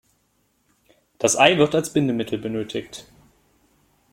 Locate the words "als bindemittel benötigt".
1.75-3.05